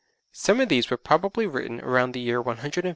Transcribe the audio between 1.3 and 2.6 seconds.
written about the year